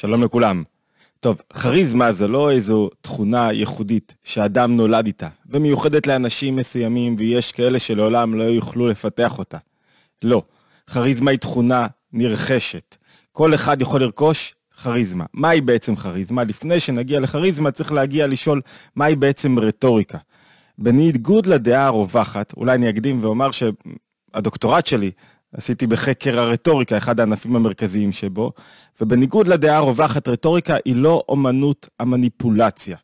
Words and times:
שלום 0.00 0.22
לכולם. 0.22 0.62
טוב, 1.20 1.40
כריזמה 1.52 2.12
זה 2.12 2.28
לא 2.28 2.50
איזו 2.50 2.90
תכונה 3.00 3.52
ייחודית 3.52 4.14
שאדם 4.24 4.76
נולד 4.76 5.06
איתה, 5.06 5.28
ומיוחדת 5.46 6.06
לאנשים 6.06 6.56
מסוימים, 6.56 7.16
ויש 7.18 7.52
כאלה 7.52 7.78
שלעולם 7.78 8.34
לא 8.34 8.42
יוכלו 8.42 8.88
לפתח 8.88 9.38
אותה. 9.38 9.58
לא, 10.22 10.42
כריזמה 10.86 11.30
היא 11.30 11.38
תכונה 11.38 11.86
נרכשת. 12.12 12.96
כל 13.32 13.54
אחד 13.54 13.82
יכול 13.82 14.00
לרכוש 14.00 14.54
כריזמה. 14.82 15.24
מהי 15.34 15.60
בעצם 15.60 15.96
כריזמה? 15.96 16.44
לפני 16.44 16.80
שנגיע 16.80 17.20
לכריזמה 17.20 17.70
צריך 17.70 17.92
להגיע 17.92 18.26
לשאול 18.26 18.60
מהי 18.96 19.16
בעצם 19.16 19.58
רטוריקה. 19.58 20.18
בניגוד 20.78 21.46
לדעה 21.46 21.86
הרווחת, 21.86 22.52
אולי 22.56 22.74
אני 22.74 22.90
אקדים 22.90 23.24
ואומר 23.24 23.50
שהדוקטורט 23.50 24.86
שלי 24.86 25.10
עשיתי 25.56 25.86
בחקר 25.86 26.38
הרטוריקה, 26.38 26.96
אחד 26.96 27.20
הענפים 27.20 27.56
המרכזיים 27.56 28.12
שבו, 28.12 28.52
ובניגוד 29.00 29.48
לדעה 29.48 29.76
הרווחת, 29.76 30.28
רטוריקה 30.28 30.76
היא 30.84 30.96
לא 30.96 31.22
אומנות 31.28 31.88
המניפולציה. 32.00 32.96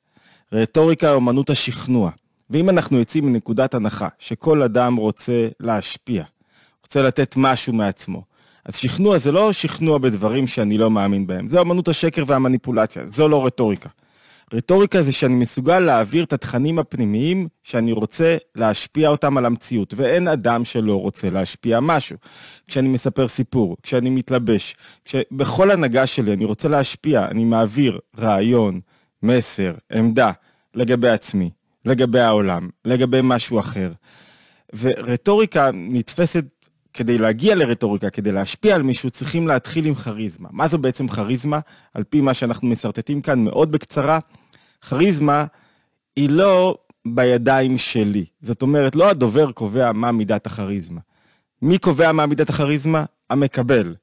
רטוריקה 0.52 1.06
היא 1.06 1.14
אומנות 1.14 1.50
השכנוע. 1.50 2.10
ואם 2.50 2.70
אנחנו 2.70 2.98
יוצאים 2.98 3.26
מנקודת 3.26 3.74
הנחה 3.74 4.08
שכל 4.18 4.62
אדם 4.62 4.96
רוצה 4.96 5.48
להשפיע, 5.60 6.24
רוצה 6.84 7.02
לתת 7.02 7.34
משהו 7.36 7.72
מעצמו, 7.72 8.22
אז 8.64 8.76
שכנוע 8.76 9.18
זה 9.18 9.32
לא 9.32 9.52
שכנוע 9.52 9.98
בדברים 9.98 10.46
שאני 10.46 10.78
לא 10.78 10.90
מאמין 10.90 11.26
בהם, 11.26 11.46
זה 11.46 11.58
אומנות 11.58 11.88
השקר 11.88 12.24
והמניפולציה, 12.26 13.06
זו 13.06 13.28
לא 13.28 13.46
רטוריקה. 13.46 13.88
רטוריקה 14.54 15.02
זה 15.02 15.12
שאני 15.12 15.34
מסוגל 15.34 15.78
להעביר 15.78 16.24
את 16.24 16.32
התכנים 16.32 16.78
הפנימיים 16.78 17.48
שאני 17.62 17.92
רוצה 17.92 18.36
להשפיע 18.54 19.08
אותם 19.08 19.36
על 19.36 19.46
המציאות, 19.46 19.94
ואין 19.96 20.28
אדם 20.28 20.64
שלא 20.64 21.00
רוצה 21.00 21.30
להשפיע 21.30 21.80
משהו. 21.80 22.16
כשאני 22.68 22.88
מספר 22.88 23.28
סיפור, 23.28 23.76
כשאני 23.82 24.10
מתלבש, 24.10 24.76
כש... 25.04 25.16
בכל 25.30 25.70
הנהגה 25.70 26.06
שלי 26.06 26.32
אני 26.32 26.44
רוצה 26.44 26.68
להשפיע, 26.68 27.28
אני 27.28 27.44
מעביר 27.44 27.98
רעיון, 28.18 28.80
מסר, 29.22 29.74
עמדה 29.92 30.30
לגבי 30.74 31.08
עצמי, 31.08 31.50
לגבי 31.84 32.20
העולם, 32.20 32.68
לגבי 32.84 33.20
משהו 33.22 33.58
אחר. 33.58 33.92
ורטוריקה 34.78 35.70
נתפסת 35.74 36.44
כדי 36.96 37.18
להגיע 37.18 37.54
לרטוריקה, 37.54 38.10
כדי 38.10 38.32
להשפיע 38.32 38.74
על 38.74 38.82
מישהו, 38.82 39.10
צריכים 39.10 39.48
להתחיל 39.48 39.86
עם 39.86 39.94
כריזמה. 39.94 40.48
מה 40.52 40.68
זו 40.68 40.78
בעצם 40.78 41.08
כריזמה? 41.08 41.60
על 41.94 42.04
פי 42.04 42.20
מה 42.20 42.34
שאנחנו 42.34 42.68
משרטטים 42.68 43.20
כאן 43.20 43.44
מאוד 43.44 43.72
בקצרה, 43.72 44.18
כריזמה 44.80 45.44
היא 46.16 46.30
לא 46.30 46.78
בידיים 47.06 47.78
שלי. 47.78 48.24
זאת 48.42 48.62
אומרת, 48.62 48.96
לא 48.96 49.10
הדובר 49.10 49.52
קובע 49.52 49.92
מה 49.92 50.12
מידת 50.12 50.46
הכריזמה. 50.46 51.00
מי 51.62 51.78
קובע 51.78 52.12
מה 52.12 52.26
מידת 52.26 52.50
הכריזמה? 52.50 53.04
המקבל. 53.30 53.94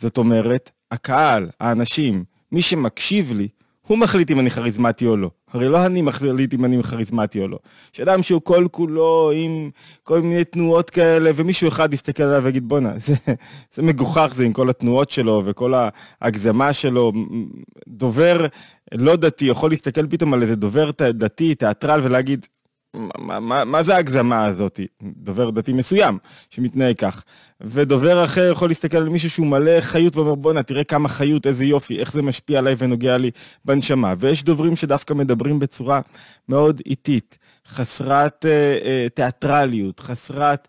זאת 0.00 0.18
אומרת, 0.18 0.70
הקהל, 0.90 1.50
האנשים, 1.60 2.24
מי 2.52 2.62
שמקשיב 2.62 3.32
לי, 3.36 3.48
הוא 3.90 3.98
מחליט 3.98 4.30
אם 4.30 4.40
אני 4.40 4.50
כריזמטי 4.50 5.06
או 5.06 5.16
לא. 5.16 5.30
הרי 5.52 5.68
לא 5.68 5.86
אני 5.86 6.02
מחליט 6.02 6.54
אם 6.54 6.64
אני 6.64 6.82
כריזמטי 6.82 7.40
או 7.40 7.48
לא. 7.48 7.58
יש 7.94 8.00
אדם 8.00 8.22
שהוא 8.22 8.40
כל 8.44 8.66
כולו 8.70 9.30
עם 9.34 9.70
כל 10.02 10.20
מיני 10.20 10.44
תנועות 10.44 10.90
כאלה, 10.90 11.30
ומישהו 11.36 11.68
אחד 11.68 11.94
יסתכל 11.94 12.22
עליו 12.22 12.44
ויגיד, 12.44 12.68
בואנה, 12.68 12.92
זה, 12.96 13.14
זה 13.74 13.82
מגוחך 13.82 14.32
זה 14.34 14.44
עם 14.44 14.52
כל 14.52 14.70
התנועות 14.70 15.10
שלו 15.10 15.42
וכל 15.44 15.74
ההגזמה 16.20 16.72
שלו. 16.72 17.12
דובר 17.88 18.46
לא 18.94 19.16
דתי 19.16 19.44
יכול 19.44 19.70
להסתכל 19.70 20.06
פתאום 20.06 20.34
על 20.34 20.42
איזה 20.42 20.56
דובר 20.56 20.90
דתי, 21.00 21.54
תיאטרל, 21.54 22.00
ולהגיד, 22.02 22.46
מה, 22.94 23.40
מה, 23.40 23.64
מה 23.64 23.82
זה 23.82 23.94
ההגזמה 23.94 24.44
הזאת? 24.44 24.80
דובר 25.02 25.50
דתי 25.50 25.72
מסוים 25.72 26.18
שמתנהג 26.50 26.96
כך. 26.96 27.24
ודובר 27.60 28.24
אחר 28.24 28.50
יכול 28.52 28.68
להסתכל 28.68 28.96
על 28.96 29.08
מישהו 29.08 29.30
שהוא 29.30 29.46
מלא 29.46 29.80
חיות 29.80 30.16
ואומר 30.16 30.34
בואנה 30.34 30.62
תראה 30.62 30.84
כמה 30.84 31.08
חיות 31.08 31.46
איזה 31.46 31.64
יופי 31.64 31.98
איך 31.98 32.12
זה 32.12 32.22
משפיע 32.22 32.58
עליי 32.58 32.74
ונוגע 32.78 33.18
לי 33.18 33.30
בנשמה 33.64 34.14
ויש 34.18 34.44
דוברים 34.44 34.76
שדווקא 34.76 35.14
מדברים 35.14 35.58
בצורה 35.58 36.00
מאוד 36.48 36.80
איטית 36.86 37.38
חסרת 37.68 38.46
אה, 38.46 38.78
אה, 38.84 39.06
תיאטרליות 39.14 40.00
חסרת 40.00 40.68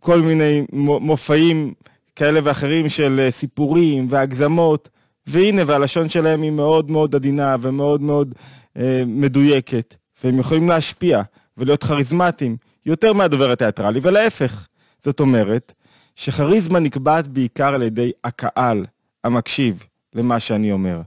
כל 0.00 0.20
מיני 0.20 0.66
מופעים 0.72 1.74
כאלה 2.16 2.40
ואחרים 2.44 2.88
של 2.88 3.20
אה, 3.20 3.30
סיפורים 3.30 4.06
והגזמות 4.10 4.88
והנה 5.26 5.62
והלשון 5.66 6.08
שלהם 6.08 6.42
היא 6.42 6.50
מאוד 6.50 6.90
מאוד 6.90 7.14
עדינה 7.14 7.56
ומאוד 7.60 8.02
מאוד 8.02 8.34
אה, 8.76 9.02
מדויקת 9.06 9.96
והם 10.24 10.38
יכולים 10.38 10.68
להשפיע 10.68 11.22
ולהיות 11.56 11.84
כריזמטיים 11.84 12.56
יותר 12.86 13.12
מהדובר 13.12 13.50
התיאטרלי 13.50 14.00
ולהפך 14.02 14.66
זאת 15.04 15.20
אומרת 15.20 15.72
שכריזמה 16.16 16.78
נקבעת 16.78 17.28
בעיקר 17.28 17.74
על 17.74 17.82
ידי 17.82 18.12
הקהל 18.24 18.86
המקשיב 19.24 19.84
למה 20.14 20.40
שאני 20.40 20.72
אומר. 20.72 21.00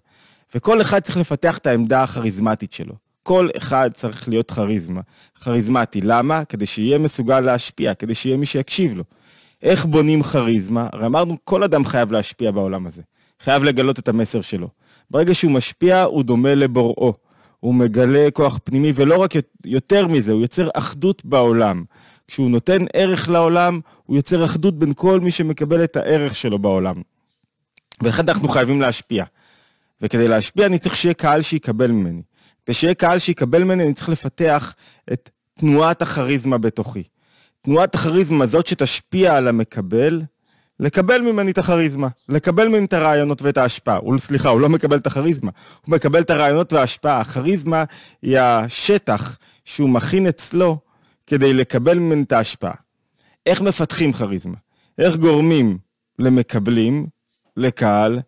וכל 0.56 0.82
אחד 0.82 1.00
צריך 1.00 1.18
לפתח 1.18 1.58
את 1.58 1.68
העמדה 1.68 2.04
הכריזמטית 2.04 2.74
שלו. 2.74 2.94
כל 3.24 3.50
אחד 3.58 3.90
צריך 3.94 4.30
להיות 4.30 4.52
כריזמה, 4.52 5.02
כריזמטי. 5.44 6.02
למה? 6.02 6.46
כדי 6.46 6.66
שיהיה 6.66 6.98
מסוגל 6.98 7.40
להשפיע, 7.40 7.94
כדי 7.94 8.16
שיהיה 8.16 8.38
מי 8.38 8.46
שיקשיב 8.46 8.98
לו. 8.98 9.04
איך 9.62 9.86
בונים 9.86 10.24
כריזמה? 10.24 10.88
הרי 10.94 11.06
אמרנו, 11.06 11.38
כל 11.44 11.64
אדם 11.64 11.86
חייב 11.86 12.12
להשפיע 12.12 12.52
בעולם 12.52 12.88
הזה. 12.88 13.02
חייב 13.40 13.64
לגלות 13.64 14.00
את 14.00 14.08
המסר 14.08 14.42
שלו. 14.42 14.68
ברגע 15.12 15.34
שהוא 15.34 15.52
משפיע, 15.52 16.04
הוא 16.04 16.24
דומה 16.24 16.56
לבוראו. 16.56 17.14
הוא 17.64 17.76
מגלה 17.76 18.28
כוח 18.34 18.60
פנימי, 18.64 18.92
ולא 18.96 19.22
רק 19.22 19.34
יותר 19.66 20.08
מזה, 20.08 20.32
הוא 20.32 20.42
יוצר 20.42 20.70
אחדות 20.74 21.26
בעולם. 21.26 21.84
כשהוא 22.28 22.50
נותן 22.50 22.86
ערך 22.94 23.30
לעולם, 23.30 23.80
הוא 24.06 24.18
יוצר 24.18 24.46
אחדות 24.46 24.80
בין 24.80 24.94
כל 24.96 25.20
מי 25.20 25.32
שמקבל 25.32 25.84
את 25.84 25.96
הערך 25.96 26.36
שלו 26.36 26.60
בעולם. 26.60 27.02
ולכן 28.04 28.30
אנחנו 28.30 28.48
חייבים 28.48 28.82
להשפיע. 28.82 29.26
וכדי 30.02 30.28
להשפיע 30.28 30.66
אני 30.66 30.80
צריך 30.80 30.96
שיהיה 30.96 31.14
קהל 31.14 31.42
שיקבל 31.42 31.92
ממני. 31.92 32.22
כדי 32.66 32.74
שיהיה 32.74 32.94
קהל 32.94 33.20
שיקבל 33.20 33.64
ממני 33.64 33.84
אני 33.84 33.94
צריך 33.94 34.10
לפתח 34.10 34.74
את 35.14 35.30
תנועת 35.60 36.02
הכריזמה 36.02 36.58
בתוכי. 36.58 37.04
תנועת 37.62 37.96
הכריזמה 37.96 38.48
זאת 38.48 38.68
שתשפיע 38.68 39.38
על 39.38 39.48
המקבל, 39.48 40.22
לקבל 40.84 41.22
ממני 41.22 41.52
את 41.52 41.58
הכריזמה, 41.58 42.08
לקבל 42.30 42.68
ממני 42.68 42.86
את 42.86 42.94
הרעיונות 42.94 43.42
ואת 43.42 43.58
ההשפעה. 43.58 43.98
הוא, 43.98 44.20
סליחה, 44.20 44.50
הוא 44.50 44.62
לא 44.62 44.70
מקבל 44.70 44.98
את 44.98 45.08
הכריזמה, 45.08 45.52
הוא 45.86 45.96
מקבל 45.96 46.22
את 46.22 46.30
הרעיונות 46.30 46.74
וההשפעה. 46.74 47.22
הכריזמה 47.22 47.84
היא 48.22 48.40
השטח 48.40 49.38
שהוא 49.66 49.90
מכין 49.90 50.28
אצלו 50.28 50.78
כדי 51.28 51.54
לקבל 51.54 52.00
ממני 52.00 52.24
את 52.24 52.32
ההשפעה. 52.32 52.74
איך 53.46 53.62
מפתחים 53.62 54.14
כריזמה? 54.14 54.56
איך 54.98 55.16
גורמים 55.16 55.78
למקבלים, 56.20 57.08
לקהל, 57.58 58.20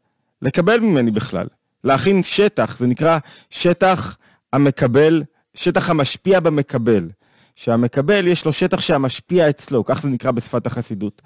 לקבל 0.41 0.79
ממני 0.79 1.11
בכלל? 1.11 1.47
להכין 1.83 2.23
שטח, 2.23 2.77
זה 2.79 2.87
נקרא 2.87 3.17
שטח 3.49 4.17
המקבל, 4.53 5.23
שטח 5.53 5.89
המשפיע 5.89 6.39
במקבל. 6.39 7.09
שהמקבל 7.55 8.27
יש 8.27 8.45
לו 8.45 8.53
שטח 8.53 8.81
שהמשפיע 8.81 9.49
אצלו, 9.49 9.85
כך 9.85 10.01
זה 10.01 10.09
נקרא 10.09 10.31
בשפת 10.31 10.67
החסידות. 10.67 11.21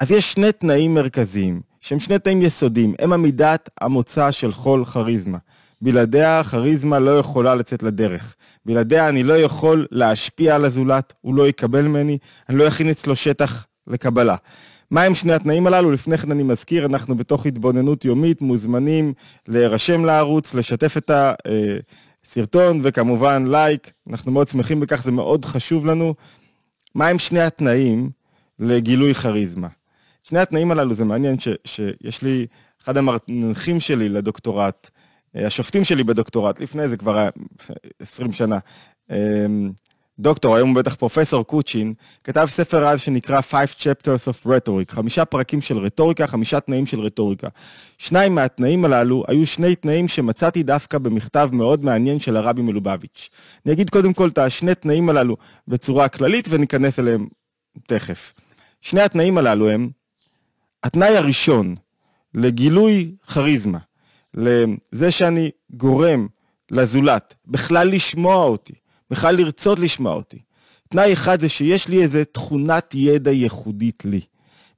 אז 0.00 0.10
יש 0.10 0.32
שני 0.32 0.52
תנאים 0.52 0.94
מרכזיים, 0.94 1.60
שהם 1.80 1.98
שני 1.98 2.18
תנאים 2.18 2.42
יסודיים, 2.42 2.94
הם 2.98 3.12
עמידת 3.12 3.70
המוצא 3.80 4.30
של 4.30 4.52
כל 4.52 4.82
כריזמה. 4.92 5.38
בלעדיה 5.82 6.44
כריזמה 6.44 6.98
לא 6.98 7.18
יכולה 7.18 7.54
לצאת 7.54 7.82
לדרך. 7.82 8.36
בלעדיה 8.66 9.08
אני 9.08 9.22
לא 9.22 9.38
יכול 9.38 9.86
להשפיע 9.90 10.54
על 10.54 10.64
הזולת, 10.64 11.12
הוא 11.20 11.34
לא 11.34 11.48
יקבל 11.48 11.82
ממני, 11.82 12.18
אני 12.48 12.58
לא 12.58 12.68
אכין 12.68 12.90
אצלו 12.90 13.16
שטח 13.16 13.66
לקבלה. 13.86 14.36
מהם 14.90 15.14
שני 15.14 15.32
התנאים 15.32 15.66
הללו? 15.66 15.90
לפני 15.90 16.18
כן 16.18 16.30
אני 16.30 16.42
מזכיר, 16.42 16.86
אנחנו 16.86 17.16
בתוך 17.16 17.46
התבוננות 17.46 18.04
יומית, 18.04 18.42
מוזמנים 18.42 19.12
להירשם 19.48 20.04
לערוץ, 20.04 20.54
לשתף 20.54 20.96
את 20.96 21.10
הסרטון 22.24 22.80
וכמובן 22.82 23.44
לייק, 23.46 23.92
אנחנו 24.10 24.32
מאוד 24.32 24.48
שמחים 24.48 24.80
בכך, 24.80 25.02
זה 25.02 25.12
מאוד 25.12 25.44
חשוב 25.44 25.86
לנו. 25.86 26.14
מהם 26.94 27.18
שני 27.18 27.40
התנאים 27.40 28.10
לגילוי 28.58 29.14
כריזמה? 29.14 29.68
שני 30.22 30.38
התנאים 30.38 30.70
הללו, 30.70 30.94
זה 30.94 31.04
מעניין 31.04 31.40
ש, 31.40 31.48
שיש 31.64 32.22
לי, 32.22 32.46
אחד 32.82 32.96
המנחים 32.96 33.80
שלי 33.80 34.08
לדוקטורט, 34.08 34.90
אה, 35.36 35.46
השופטים 35.46 35.84
שלי 35.84 36.04
בדוקטורט, 36.04 36.60
לפני 36.60 36.88
זה 36.88 36.96
כבר 36.96 37.16
היה 37.18 37.30
20 38.00 38.32
שנה, 38.32 38.58
אמ, 39.10 39.70
דוקטור, 40.20 40.56
היום 40.56 40.68
הוא 40.68 40.76
בטח 40.76 40.94
פרופסור 40.94 41.44
קוצ'ין, 41.44 41.92
כתב 42.24 42.46
ספר 42.48 42.86
אז 42.86 43.00
שנקרא 43.00 43.40
Five 43.40 43.74
Chapters 43.78 44.32
of 44.32 44.46
Rhetoric, 44.46 44.92
חמישה 44.92 45.24
פרקים 45.24 45.60
של 45.60 45.78
רטוריקה, 45.78 46.26
חמישה 46.26 46.60
תנאים 46.60 46.86
של 46.86 47.00
רטוריקה. 47.00 47.48
שניים 47.98 48.34
מהתנאים 48.34 48.84
הללו 48.84 49.24
היו 49.28 49.46
שני 49.46 49.74
תנאים 49.74 50.08
שמצאתי 50.08 50.62
דווקא 50.62 50.98
במכתב 50.98 51.48
מאוד 51.52 51.84
מעניין 51.84 52.20
של 52.20 52.36
הרבי 52.36 52.62
מלובביץ'. 52.62 53.28
אני 53.66 53.72
אגיד 53.72 53.90
קודם 53.90 54.12
כל 54.12 54.28
את 54.28 54.38
השני 54.38 54.74
תנאים 54.74 55.08
הללו 55.08 55.36
בצורה 55.68 56.08
כללית 56.08 56.48
וניכנס 56.50 56.98
אליהם 56.98 57.28
תכף. 57.86 58.34
שני 58.80 59.00
התנאים 59.00 59.38
הללו 59.38 59.70
הם, 59.70 59.90
התנאי 60.82 61.16
הראשון 61.16 61.74
לגילוי 62.34 63.14
כריזמה, 63.26 63.78
לזה 64.34 65.10
שאני 65.10 65.50
גורם 65.70 66.26
לזולת 66.70 67.34
בכלל 67.46 67.88
לשמוע 67.88 68.44
אותי, 68.44 68.72
בכלל 69.10 69.36
לרצות 69.36 69.78
לשמוע 69.78 70.14
אותי. 70.14 70.38
תנאי 70.88 71.12
אחד 71.12 71.40
זה 71.40 71.48
שיש 71.48 71.88
לי 71.88 72.02
איזה 72.02 72.24
תכונת 72.24 72.94
ידע 72.94 73.30
ייחודית 73.30 74.04
לי. 74.04 74.20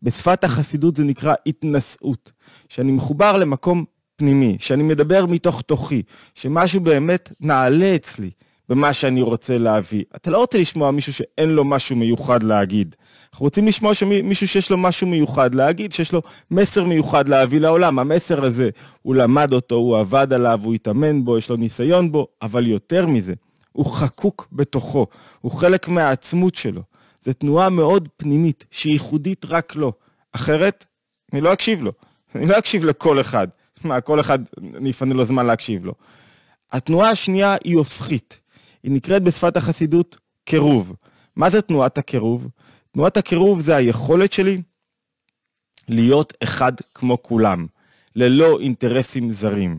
בשפת 0.02 0.44
החסידות 0.44 0.96
זה 0.96 1.04
נקרא 1.04 1.34
התנשאות, 1.46 2.32
שאני 2.68 2.92
מחובר 2.92 3.36
למקום 3.36 3.84
פנימי, 4.16 4.56
שאני 4.60 4.82
מדבר 4.82 5.26
מתוך 5.26 5.62
תוכי, 5.62 6.02
שמשהו 6.34 6.80
באמת 6.80 7.32
נעלה 7.40 7.94
אצלי 7.94 8.30
במה 8.68 8.92
שאני 8.92 9.22
רוצה 9.22 9.58
להביא. 9.58 10.04
אתה 10.16 10.30
לא 10.30 10.38
רוצה 10.38 10.58
לשמוע 10.58 10.90
מישהו 10.90 11.12
שאין 11.12 11.48
לו 11.48 11.64
משהו 11.64 11.96
מיוחד 11.96 12.42
להגיד. 12.42 12.94
אנחנו 13.32 13.44
רוצים 13.44 13.66
לשמוע 13.66 13.92
מישהו 14.24 14.48
שיש 14.48 14.70
לו 14.70 14.76
משהו 14.78 15.06
מיוחד 15.06 15.54
להגיד, 15.54 15.92
שיש 15.92 16.12
לו 16.12 16.22
מסר 16.50 16.84
מיוחד 16.84 17.28
להביא 17.28 17.60
לעולם. 17.60 17.98
המסר 17.98 18.44
הזה, 18.44 18.70
הוא 19.02 19.14
למד 19.14 19.52
אותו, 19.52 19.74
הוא 19.74 19.98
עבד 19.98 20.32
עליו, 20.32 20.60
הוא 20.64 20.74
התאמן 20.74 21.24
בו, 21.24 21.38
יש 21.38 21.50
לו 21.50 21.56
ניסיון 21.56 22.12
בו, 22.12 22.26
אבל 22.42 22.66
יותר 22.66 23.06
מזה, 23.06 23.34
הוא 23.72 23.86
חקוק 23.86 24.48
בתוכו, 24.52 25.06
הוא 25.40 25.52
חלק 25.52 25.88
מהעצמות 25.88 26.54
שלו. 26.54 26.82
זו 27.24 27.32
תנועה 27.32 27.70
מאוד 27.70 28.08
פנימית, 28.16 28.64
שהיא 28.70 28.92
ייחודית 28.92 29.44
רק 29.44 29.76
לו. 29.76 29.92
אחרת, 30.32 30.84
אני 31.32 31.40
לא 31.40 31.52
אקשיב 31.52 31.82
לו. 31.82 31.92
אני 32.34 32.46
לא 32.46 32.58
אקשיב 32.58 32.84
לכל 32.84 33.20
אחד. 33.20 33.48
מה, 33.84 34.00
כל 34.00 34.20
אחד, 34.20 34.38
אני 34.76 34.90
אפנה 34.90 35.14
לו 35.14 35.24
זמן 35.24 35.46
להקשיב 35.46 35.84
לו. 35.84 35.92
התנועה 36.72 37.10
השנייה 37.10 37.56
היא 37.64 37.76
הופכית. 37.76 38.40
היא 38.82 38.92
נקראת 38.92 39.22
בשפת 39.22 39.56
החסידות 39.56 40.16
קירוב. 40.44 40.92
מה 41.36 41.50
זה 41.50 41.62
תנועת 41.62 41.98
הקירוב? 41.98 42.48
תנועת 42.92 43.16
הקירוב 43.16 43.60
זה 43.60 43.76
היכולת 43.76 44.32
שלי 44.32 44.62
להיות 45.88 46.34
אחד 46.42 46.72
כמו 46.94 47.22
כולם, 47.22 47.66
ללא 48.16 48.60
אינטרסים 48.60 49.30
זרים. 49.30 49.78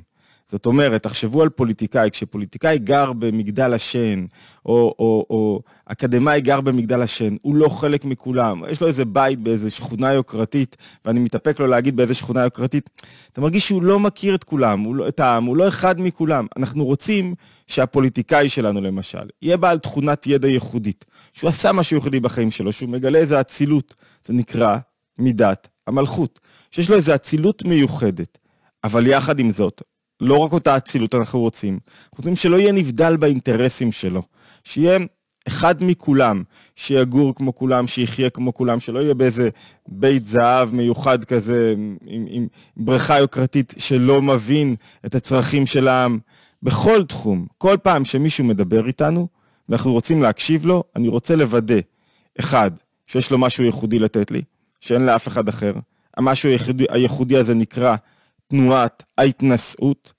זאת 0.51 0.65
אומרת, 0.65 1.03
תחשבו 1.03 1.41
על 1.41 1.49
פוליטיקאי, 1.49 2.11
כשפוליטיקאי 2.11 2.77
גר 2.77 3.13
במגדל 3.13 3.73
השן, 3.73 4.25
או, 4.65 4.95
או, 4.99 5.25
או 5.29 5.61
אקדמאי 5.85 6.41
גר 6.41 6.61
במגדל 6.61 7.01
השן, 7.01 7.35
הוא 7.41 7.55
לא 7.55 7.69
חלק 7.69 8.05
מכולם, 8.05 8.61
יש 8.69 8.81
לו 8.81 8.87
איזה 8.87 9.05
בית 9.05 9.39
באיזה 9.39 9.69
שכונה 9.69 10.13
יוקרתית, 10.13 10.77
ואני 11.05 11.19
מתאפק 11.19 11.59
לו 11.59 11.67
להגיד 11.67 11.95
באיזה 11.95 12.13
שכונה 12.13 12.43
יוקרתית, 12.43 12.89
אתה 13.31 13.41
מרגיש 13.41 13.67
שהוא 13.67 13.83
לא 13.83 13.99
מכיר 13.99 14.35
את 14.35 14.43
כולם, 14.43 14.79
הוא 14.79 14.95
לא, 14.95 15.07
את 15.07 15.19
העם, 15.19 15.45
הוא 15.45 15.57
לא 15.57 15.67
אחד 15.67 16.01
מכולם. 16.01 16.47
אנחנו 16.57 16.85
רוצים 16.85 17.35
שהפוליטיקאי 17.67 18.49
שלנו, 18.49 18.81
למשל, 18.81 19.27
יהיה 19.41 19.57
בעל 19.57 19.79
תכונת 19.79 20.27
ידע 20.27 20.47
ייחודית, 20.47 21.05
שהוא 21.33 21.49
עשה 21.49 21.71
משהו 21.71 21.97
ייחודי 21.97 22.19
בחיים 22.19 22.51
שלו, 22.51 22.71
שהוא 22.71 22.89
מגלה 22.89 23.19
איזו 23.19 23.41
אצילות, 23.41 23.95
זה 24.25 24.33
נקרא 24.33 24.77
מידת 25.17 25.67
המלכות, 25.87 26.39
שיש 26.71 26.89
לו 26.89 26.95
איזו 26.95 27.15
אצילות 27.15 27.63
מיוחדת. 27.65 28.37
אבל 28.83 29.07
יחד 29.07 29.39
עם 29.39 29.51
זאת, 29.51 29.81
לא 30.21 30.37
רק 30.37 30.51
אותה 30.53 30.77
אצילות 30.77 31.15
אנחנו 31.15 31.39
רוצים, 31.39 31.79
אנחנו 32.03 32.17
רוצים 32.17 32.35
שלא 32.35 32.55
יהיה 32.55 32.71
נבדל 32.71 33.17
באינטרסים 33.17 33.91
שלו, 33.91 34.21
שיהיה 34.63 34.99
אחד 35.47 35.75
מכולם, 35.83 36.43
שיגור 36.75 37.35
כמו 37.35 37.55
כולם, 37.55 37.87
שיחיה 37.87 38.29
כמו 38.29 38.53
כולם, 38.53 38.79
שלא 38.79 38.99
יהיה 38.99 39.13
באיזה 39.13 39.49
בית 39.87 40.25
זהב 40.25 40.75
מיוחד 40.75 41.23
כזה, 41.23 41.73
עם, 42.05 42.25
עם, 42.29 42.47
בריכה 42.77 43.19
יוקרתית 43.19 43.73
שלא 43.77 44.21
מבין 44.21 44.75
את 45.05 45.15
הצרכים 45.15 45.65
של 45.65 45.87
העם. 45.87 46.19
בכל 46.63 47.03
תחום, 47.03 47.45
כל 47.57 47.77
פעם 47.83 48.05
שמישהו 48.05 48.43
מדבר 48.43 48.87
איתנו, 48.87 49.27
ואנחנו 49.69 49.91
רוצים 49.91 50.21
להקשיב 50.21 50.65
לו, 50.65 50.83
אני 50.95 51.07
רוצה 51.07 51.35
לוודא, 51.35 51.79
אחד, 52.39 52.71
שיש 53.07 53.31
לו 53.31 53.37
משהו 53.37 53.63
ייחודי 53.63 53.99
לתת 53.99 54.31
לי, 54.31 54.41
שאין 54.79 55.05
לאף 55.05 55.27
אחד 55.27 55.49
אחר. 55.49 55.73
המשהו 56.17 56.49
הייחודי, 56.49 56.85
הייחודי 56.89 57.37
הזה 57.37 57.53
נקרא 57.53 57.95
תנועת 58.47 59.03
ההתנשאות. 59.17 60.13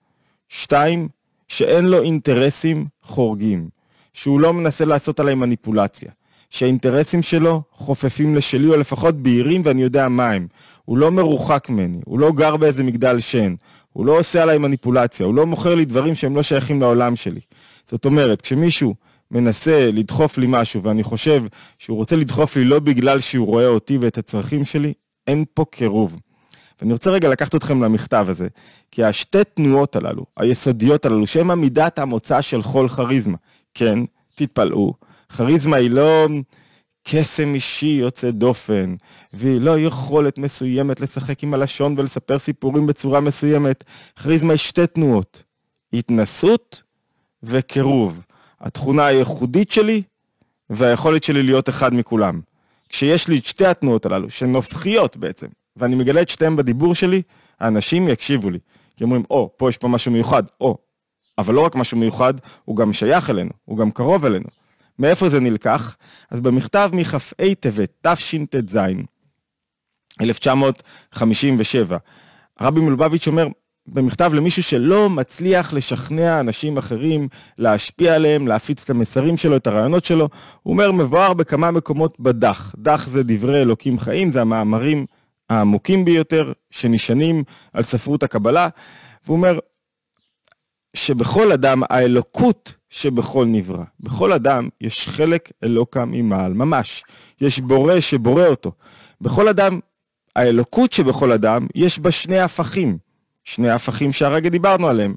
שתיים, 0.49 1.08
שאין 1.49 1.85
לו 1.85 2.02
אינטרסים 2.02 2.87
חורגים, 3.02 3.69
שהוא 4.12 4.41
לא 4.41 4.52
מנסה 4.52 4.85
לעשות 4.85 5.20
עליי 5.20 5.35
מניפולציה, 5.35 6.11
שהאינטרסים 6.50 7.23
שלו 7.23 7.62
חופפים 7.73 8.35
לשלי, 8.35 8.69
או 8.69 8.76
לפחות 8.76 9.14
בהירים 9.23 9.62
ואני 9.64 9.82
יודע 9.82 10.08
מה 10.08 10.31
הם. 10.31 10.46
הוא 10.85 10.99
לא 10.99 11.11
מרוחק 11.11 11.69
ממני, 11.69 11.99
הוא 12.05 12.19
לא 12.19 12.32
גר 12.32 12.56
באיזה 12.56 12.85
מגדל 12.85 13.20
שן, 13.20 13.55
הוא 13.94 14.06
לא 14.06 14.19
עושה 14.19 14.43
עליי 14.43 14.58
מניפולציה, 14.58 15.26
הוא 15.26 15.35
לא 15.35 15.46
מוכר 15.46 15.75
לי 15.75 15.85
דברים 15.85 16.14
שהם 16.14 16.37
לא 16.37 16.43
שייכים 16.43 16.81
לעולם 16.81 17.17
שלי. 17.17 17.41
זאת 17.91 18.05
אומרת, 18.05 18.43
כשמישהו 18.43 18.94
מנסה 19.31 19.91
לדחוף 19.93 20.38
לי 20.38 20.46
משהו, 20.49 20.82
ואני 20.82 21.02
חושב 21.02 21.43
שהוא 21.79 21.96
רוצה 21.96 22.17
לדחוף 22.17 22.56
לי 22.56 22.64
לא 22.64 22.79
בגלל 22.79 23.20
שהוא 23.20 23.46
רואה 23.46 23.67
אותי 23.67 23.99
ואת 23.99 24.19
הצרכים 24.19 24.64
שלי, 24.64 24.93
אין 25.26 25.44
פה 25.55 25.64
קירוב. 25.70 26.20
ואני 26.81 26.93
רוצה 26.93 27.11
רגע 27.11 27.29
לקחת 27.29 27.55
אתכם 27.55 27.82
למכתב 27.82 28.26
הזה, 28.29 28.49
כי 28.91 29.05
השתי 29.05 29.38
תנועות 29.55 29.96
הללו, 29.96 30.25
היסודיות 30.37 31.06
הללו, 31.06 31.26
שהן 31.26 31.50
עמידת 31.50 31.99
המוצא 31.99 32.41
של 32.41 32.62
כל 32.62 32.88
כריזמה, 32.88 33.37
כן, 33.75 33.99
תתפלאו, 34.35 34.94
כריזמה 35.37 35.76
היא 35.76 35.91
לא 35.91 36.29
קסם 37.04 37.54
אישי 37.54 37.86
יוצא 37.86 38.30
דופן, 38.30 38.94
והיא 39.32 39.60
לא 39.60 39.78
יכולת 39.78 40.38
מסוימת 40.38 41.00
לשחק 41.00 41.42
עם 41.42 41.54
הלשון 41.54 41.94
ולספר 41.98 42.38
סיפורים 42.38 42.86
בצורה 42.86 43.20
מסוימת. 43.20 43.84
כריזמה 44.16 44.54
יש 44.54 44.68
שתי 44.68 44.86
תנועות, 44.86 45.42
התנסות 45.92 46.82
וקירוב. 47.42 48.20
התכונה 48.60 49.06
הייחודית 49.06 49.72
שלי 49.72 50.02
והיכולת 50.70 51.22
שלי 51.22 51.42
להיות 51.42 51.68
אחד 51.68 51.94
מכולם. 51.94 52.40
כשיש 52.88 53.28
לי 53.28 53.38
את 53.38 53.46
שתי 53.46 53.66
התנועות 53.66 54.06
הללו, 54.06 54.30
שהן 54.30 54.54
הופכיות 54.54 55.16
בעצם, 55.16 55.46
ואני 55.76 55.96
מגלה 55.96 56.22
את 56.22 56.28
שתיהן 56.28 56.56
בדיבור 56.56 56.94
שלי, 56.94 57.22
האנשים 57.60 58.08
יקשיבו 58.08 58.50
לי. 58.50 58.58
כי 58.96 59.04
אומרים, 59.04 59.24
או, 59.30 59.50
פה 59.56 59.68
יש 59.68 59.78
פה 59.78 59.88
משהו 59.88 60.12
מיוחד, 60.12 60.42
או. 60.60 60.78
אבל 61.38 61.54
לא 61.54 61.60
רק 61.60 61.74
משהו 61.74 61.98
מיוחד, 61.98 62.34
הוא 62.64 62.76
גם 62.76 62.92
שייך 62.92 63.30
אלינו, 63.30 63.50
הוא 63.64 63.78
גם 63.78 63.90
קרוב 63.90 64.24
אלינו. 64.24 64.48
מאיפה 64.99 65.29
זה 65.29 65.41
נלקח? 65.41 65.96
אז 66.31 66.41
במכתב 66.41 66.91
מכ"ה 66.93 67.55
טבת, 67.61 68.06
תשט"ז, 68.06 68.79
1957, 70.20 71.96
הרבי 72.58 72.81
מלובביץ' 72.81 73.29
אומר, 73.29 73.49
במכתב 73.87 74.31
למישהו 74.35 74.62
שלא 74.62 75.11
מצליח 75.11 75.73
לשכנע 75.73 76.41
אנשים 76.41 76.79
אחרים, 76.79 77.29
להשפיע 77.58 78.14
עליהם, 78.14 78.46
להפיץ 78.46 78.82
את 78.85 78.91
המסרים 78.91 79.37
שלו, 79.37 79.56
את 79.56 79.67
הרעיונות 79.67 80.05
שלו. 80.05 80.29
הוא 80.62 80.73
אומר, 80.73 80.93
מבואר 80.93 81.35
בכמה 81.35 81.70
מקומות 81.70 82.20
בדח. 82.20 82.75
דח 82.79 83.06
זה 83.06 83.23
דברי 83.23 83.62
אלוקים 83.62 83.99
חיים, 83.99 84.31
זה 84.31 84.41
המאמרים 84.41 85.06
העמוקים 85.50 86.05
ביותר, 86.05 86.52
שנשענים 86.70 87.44
על 87.73 87.82
ספרות 87.82 88.23
הקבלה. 88.23 88.69
והוא 89.25 89.37
אומר, 89.37 89.58
שבכל 90.94 91.52
אדם 91.52 91.82
האלוקות 91.91 92.75
שבכל 92.91 93.46
נברא. 93.46 93.85
בכל 94.00 94.32
אדם 94.32 94.69
יש 94.81 95.08
חלק 95.08 95.50
אלוקה 95.64 96.05
ממעל, 96.05 96.52
ממש. 96.52 97.05
יש 97.41 97.61
בורא 97.61 98.00
שבורא 98.00 98.46
אותו. 98.46 98.73
בכל 99.20 99.49
אדם, 99.49 99.81
האלוקות 100.37 100.93
שבכל 100.93 101.32
אדם, 101.32 101.67
יש 101.75 101.99
בה 101.99 102.11
שני 102.11 102.41
הפכים. 102.41 102.99
שני 103.44 103.70
הפכים 103.70 104.12
שהרגע 104.12 104.49
דיברנו 104.49 104.88
עליהם. 104.88 105.14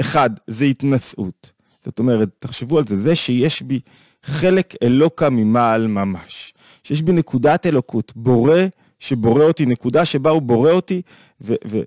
אחד, 0.00 0.30
זה 0.46 0.64
התנשאות. 0.64 1.50
זאת 1.84 1.98
אומרת, 1.98 2.28
תחשבו 2.38 2.78
על 2.78 2.84
זה, 2.86 2.98
זה 2.98 3.14
שיש 3.14 3.62
בי 3.62 3.80
חלק 4.22 4.74
אלוקה 4.82 5.30
ממעל 5.30 5.86
ממש. 5.86 6.54
שיש 6.82 7.02
בי 7.02 7.12
נקודת 7.12 7.66
אלוקות, 7.66 8.12
בורא 8.16 8.60
שבורא 8.98 9.44
אותי, 9.44 9.66
נקודה 9.66 10.04
שבה 10.04 10.30
הוא 10.30 10.42
בורא 10.42 10.70
אותי 10.70 11.02
ו- 11.40 11.54
ו- 11.66 11.82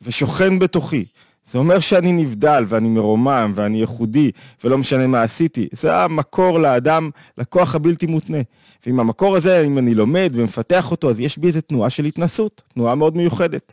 ושוכן 0.00 0.58
בתוכי. 0.58 1.04
זה 1.52 1.58
אומר 1.58 1.80
שאני 1.80 2.12
נבדל 2.12 2.64
ואני 2.68 2.88
מרומם 2.88 3.52
ואני 3.54 3.78
ייחודי 3.78 4.30
ולא 4.64 4.78
משנה 4.78 5.06
מה 5.06 5.22
עשיתי. 5.22 5.68
זה 5.72 5.96
המקור 5.96 6.60
לאדם, 6.60 7.10
לכוח 7.38 7.74
הבלתי 7.74 8.06
מותנה. 8.06 8.38
ועם 8.86 9.00
המקור 9.00 9.36
הזה, 9.36 9.60
אם 9.60 9.78
אני 9.78 9.94
לומד 9.94 10.32
ומפתח 10.34 10.90
אותו, 10.90 11.10
אז 11.10 11.20
יש 11.20 11.38
בי 11.38 11.46
איזו 11.46 11.60
תנועה 11.60 11.90
של 11.90 12.04
התנסות, 12.04 12.62
תנועה 12.74 12.94
מאוד 12.94 13.16
מיוחדת. 13.16 13.72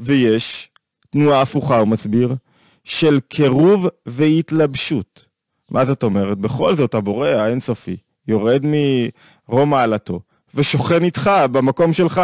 ויש 0.00 0.70
תנועה 1.10 1.42
הפוכה, 1.42 1.78
הוא 1.78 1.88
מסביר, 1.88 2.34
של 2.84 3.20
קירוב 3.28 3.86
והתלבשות. 4.06 5.26
מה 5.70 5.84
זאת 5.84 6.02
אומרת? 6.02 6.38
בכל 6.38 6.74
זאת 6.74 6.94
הבורא 6.94 7.28
האינסופי 7.28 7.96
יורד 8.28 8.64
מרום 8.64 9.70
מעלתו 9.70 10.20
ושוכן 10.54 11.04
איתך 11.04 11.30
במקום 11.52 11.92
שלך. 11.92 12.20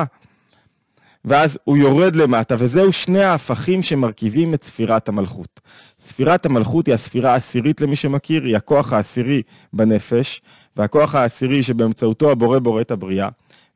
ואז 1.24 1.58
הוא 1.64 1.76
יורד 1.76 2.16
למטה, 2.16 2.54
וזהו 2.58 2.92
שני 2.92 3.22
ההפכים 3.22 3.82
שמרכיבים 3.82 4.54
את 4.54 4.64
ספירת 4.64 5.08
המלכות. 5.08 5.60
ספירת 5.98 6.46
המלכות 6.46 6.86
היא 6.86 6.94
הספירה 6.94 7.32
העשירית 7.32 7.80
למי 7.80 7.96
שמכיר, 7.96 8.44
היא 8.44 8.56
הכוח 8.56 8.92
העשירי 8.92 9.42
בנפש, 9.72 10.42
והכוח 10.76 11.14
העשירי 11.14 11.62
שבאמצעותו 11.62 12.30
הבורא 12.30 12.58
בורא 12.58 12.80
את 12.80 12.90
הבריאה, 12.90 13.28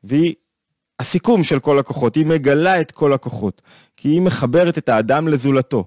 והיא 0.03 0.33
הסיכום 0.99 1.43
של 1.43 1.59
כל 1.59 1.79
הכוחות, 1.79 2.15
היא 2.15 2.25
מגלה 2.25 2.81
את 2.81 2.91
כל 2.91 3.13
הכוחות, 3.13 3.61
כי 3.97 4.09
היא 4.09 4.21
מחברת 4.21 4.77
את 4.77 4.89
האדם 4.89 5.27
לזולתו. 5.27 5.85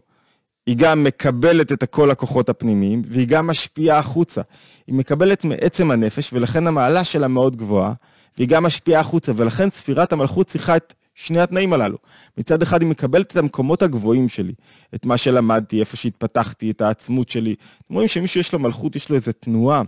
היא 0.67 0.77
גם 0.79 1.05
מקבלת 1.05 1.73
את 1.73 1.85
כל 1.85 2.11
הכוחות 2.11 2.49
הפנימיים, 2.49 3.03
והיא 3.07 3.29
גם 3.29 3.47
משפיעה 3.47 3.99
החוצה. 3.99 4.41
היא 4.87 4.95
מקבלת 4.95 5.45
מעצם 5.45 5.91
הנפש, 5.91 6.33
ולכן 6.33 6.67
המעלה 6.67 7.05
שלה 7.05 7.29
מאוד 7.29 7.57
גבוהה, 7.57 7.93
והיא 8.37 8.49
גם 8.49 8.63
משפיעה 8.63 9.01
החוצה, 9.01 9.33
ולכן 9.37 9.71
ספירת 9.71 10.13
המלכות 10.13 10.47
צריכה 10.47 10.77
את 10.77 10.95
שני 11.15 11.41
התנאים 11.41 11.73
הללו. 11.73 11.99
מצד 12.39 12.63
אחד 12.63 12.83
היא 12.83 12.91
מקבלת 12.91 13.33
את 13.33 13.37
המקומות 13.37 13.83
הגבוהים 13.83 14.29
שלי, 14.29 14.53
את 14.95 15.07
מה 15.07 15.17
שלמדתי, 15.17 15.81
איפה 15.81 15.97
שהתפתחתי, 15.97 16.71
את 16.71 16.81
העצמות 16.81 17.29
שלי. 17.29 17.55
אתם 17.87 17.95
רואים 17.95 18.09
שמישהו 18.09 18.41
יש 18.41 18.53
לו 18.53 18.59
מלכות, 18.59 18.97
יש 18.97 19.11
לו 19.11 19.17
איזו 19.17 19.33
תנועה 19.41 19.83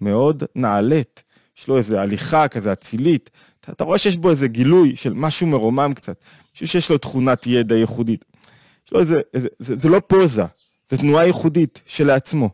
מאוד 0.00 0.44
נעלית, 0.54 1.22
יש 1.58 1.68
לו 1.68 1.76
איזו 1.76 1.98
הליכה 1.98 2.48
כזה 2.48 2.72
אצילית. 2.72 3.30
אתה, 3.60 3.72
אתה 3.72 3.84
רואה 3.84 3.98
שיש 3.98 4.16
בו 4.16 4.30
איזה 4.30 4.48
גילוי 4.48 4.96
של 4.96 5.14
משהו 5.14 5.46
מרומם 5.46 5.92
קצת, 5.94 6.16
מישהו 6.52 6.66
שיש 6.66 6.90
לו 6.90 6.98
תכונת 6.98 7.46
ידע 7.46 7.76
ייחודית. 7.76 8.24
לא 8.92 9.04
זה, 9.04 9.20
זה, 9.32 9.48
זה, 9.58 9.76
זה 9.78 9.88
לא 9.88 10.00
פוזה, 10.06 10.44
זו 10.90 10.96
תנועה 10.96 11.26
ייחודית 11.26 11.82
שלעצמו. 11.86 12.50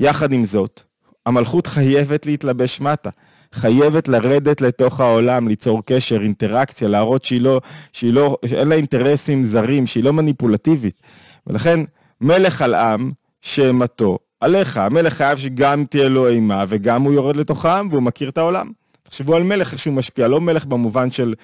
יחד 0.00 0.32
עם 0.32 0.44
זאת, 0.44 0.82
המלכות 1.26 1.66
חייבת 1.66 2.26
להתלבש 2.26 2.80
מטה. 2.80 3.10
חייבת 3.54 4.08
לרדת 4.08 4.60
לתוך 4.60 5.00
העולם, 5.00 5.48
ליצור 5.48 5.82
קשר, 5.84 6.22
אינטראקציה, 6.22 6.88
להראות 6.88 7.24
שהיא 7.24 7.40
לא, 7.40 7.60
שהיא 7.92 8.12
לא, 8.12 8.36
שאין 8.46 8.68
לה 8.68 8.74
אינטרסים 8.74 9.44
זרים, 9.44 9.86
שהיא 9.86 10.04
לא 10.04 10.12
מניפולטיבית. 10.12 11.02
ולכן, 11.46 11.80
מלך 12.20 12.62
על 12.62 12.74
עם, 12.74 13.10
שאימתו 13.42 14.18
עליך. 14.40 14.76
המלך 14.76 15.14
חייב 15.14 15.38
שגם 15.38 15.84
תהיה 15.84 16.08
לו 16.08 16.28
אימה, 16.28 16.64
וגם 16.68 17.02
הוא 17.02 17.12
יורד 17.12 17.36
לתוך 17.36 17.64
העם, 17.64 17.88
והוא 17.90 18.02
מכיר 18.02 18.28
את 18.28 18.38
העולם. 18.38 18.70
תחשבו 19.02 19.36
על 19.36 19.42
מלך, 19.42 19.72
איך 19.72 19.78
שהוא 19.78 19.94
משפיע, 19.94 20.28
לא 20.28 20.40
מלך 20.40 20.66
במובן 20.66 21.10
של 21.10 21.34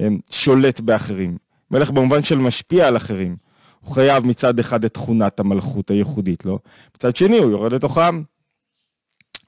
אמ, 0.00 0.18
שולט 0.30 0.80
באחרים, 0.80 1.36
מלך 1.70 1.90
במובן 1.90 2.22
של 2.22 2.38
משפיע 2.38 2.88
על 2.88 2.96
אחרים. 2.96 3.36
הוא 3.80 3.94
חייב 3.94 4.26
מצד 4.26 4.58
אחד 4.58 4.84
את 4.84 4.94
תכונת 4.94 5.40
המלכות 5.40 5.90
הייחודית 5.90 6.44
לו, 6.44 6.58
מצד 6.96 7.16
שני 7.16 7.38
הוא 7.38 7.50
יורד 7.50 7.72
לתוך 7.72 7.98
העם. 7.98 8.22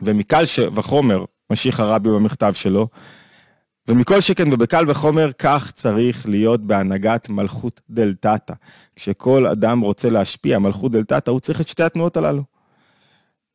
ומקל 0.03 0.45
ש... 0.45 0.59
וחומר, 0.75 1.25
משיך 1.55 1.81
הרבי 1.81 2.11
במכתב 2.11 2.53
שלו, 2.55 2.89
ומכל 3.89 4.21
שכן 4.21 4.53
ובקל 4.53 4.85
וחומר, 4.89 5.31
כך 5.39 5.71
צריך 5.75 6.29
להיות 6.29 6.61
בהנהגת 6.67 7.29
מלכות 7.29 7.81
דלתתא. 7.91 8.55
כשכל 8.97 9.47
אדם 9.47 9.81
רוצה 9.81 10.11
להשפיע, 10.11 10.59
מלכות 10.59 10.93
דלתתא, 10.93 11.31
הוא 11.31 11.41
צריך 11.41 11.61
את 11.61 11.69
שתי 11.69 11.83
התנועות 11.83 12.17
הללו. 12.17 12.43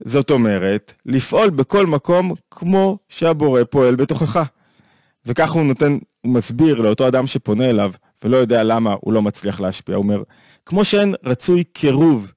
זאת 0.05 0.31
אומרת, 0.31 0.93
לפעול 1.05 1.49
בכל 1.49 1.85
מקום 1.85 2.33
כמו 2.51 2.97
שהבורא 3.09 3.63
פועל 3.63 3.95
בתוכך. 3.95 4.43
וכך 5.25 5.51
הוא 5.51 5.63
נותן, 5.63 5.97
הוא 6.21 6.33
מסביר 6.33 6.81
לאותו 6.81 7.07
אדם 7.07 7.27
שפונה 7.27 7.69
אליו, 7.69 7.91
ולא 8.23 8.37
יודע 8.37 8.63
למה 8.63 8.95
הוא 9.01 9.13
לא 9.13 9.21
מצליח 9.21 9.59
להשפיע, 9.59 9.95
הוא 9.95 10.03
אומר, 10.03 10.23
כמו 10.65 10.85
שאין 10.85 11.15
רצוי 11.23 11.63
קירוב 11.63 12.31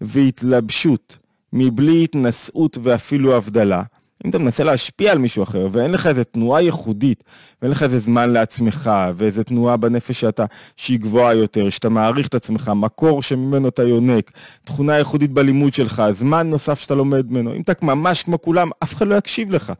והתלבשות 0.00 1.16
מבלי 1.52 2.04
התנשאות 2.04 2.78
ואפילו 2.82 3.36
הבדלה, 3.36 3.82
אם 4.24 4.30
אתה 4.30 4.38
מנסה 4.38 4.64
להשפיע 4.64 5.12
על 5.12 5.18
מישהו 5.18 5.42
אחר 5.42 5.68
ואין 5.72 5.92
לך 5.92 6.06
איזה 6.06 6.24
תנועה 6.24 6.62
ייחודית 6.62 7.24
ואין 7.62 7.72
לך 7.72 7.82
איזה 7.82 7.98
זמן 7.98 8.30
לעצמך 8.30 8.90
ואיזה 9.16 9.44
תנועה 9.44 9.76
בנפש 9.76 10.20
שאתה, 10.20 10.44
שהיא 10.76 11.00
גבוהה 11.00 11.34
יותר, 11.34 11.70
שאתה 11.70 11.88
מעריך 11.88 12.28
את 12.28 12.34
עצמך, 12.34 12.72
מקור 12.76 13.22
שממנו 13.22 13.68
אתה 13.68 13.82
יונק, 13.82 14.30
תכונה 14.64 14.98
ייחודית 14.98 15.32
בלימוד 15.32 15.74
שלך, 15.74 16.02
זמן 16.10 16.50
נוסף 16.50 16.80
שאתה 16.80 16.94
לומד 16.94 17.30
ממנו, 17.30 17.54
אם 17.54 17.60
אתה 17.60 17.72
ממש 17.82 18.22
כמו 18.22 18.42
כולם, 18.42 18.70
אף 18.82 18.94
אחד 18.94 19.06
לא 19.06 19.14
יקשיב 19.14 19.50
לך. 19.50 19.72